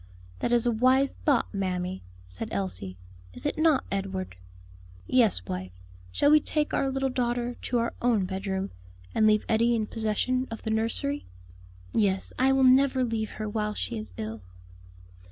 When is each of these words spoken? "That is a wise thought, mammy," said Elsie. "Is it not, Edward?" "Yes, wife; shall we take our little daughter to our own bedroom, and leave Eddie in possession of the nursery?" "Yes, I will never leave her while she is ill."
"That 0.39 0.51
is 0.51 0.65
a 0.65 0.71
wise 0.71 1.17
thought, 1.25 1.53
mammy," 1.53 2.01
said 2.27 2.49
Elsie. 2.51 2.97
"Is 3.35 3.45
it 3.45 3.59
not, 3.59 3.83
Edward?" 3.91 4.35
"Yes, 5.05 5.45
wife; 5.45 5.69
shall 6.11 6.31
we 6.31 6.39
take 6.39 6.73
our 6.73 6.89
little 6.89 7.07
daughter 7.11 7.53
to 7.53 7.77
our 7.77 7.93
own 8.01 8.25
bedroom, 8.25 8.71
and 9.13 9.27
leave 9.27 9.45
Eddie 9.47 9.75
in 9.75 9.85
possession 9.85 10.47
of 10.49 10.63
the 10.63 10.71
nursery?" 10.71 11.27
"Yes, 11.93 12.33
I 12.39 12.51
will 12.51 12.63
never 12.63 13.03
leave 13.05 13.29
her 13.33 13.47
while 13.47 13.75
she 13.75 13.95
is 13.99 14.11
ill." 14.17 14.41